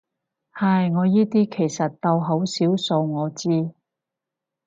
[0.53, 3.71] 唉，我依啲其實到好少數我知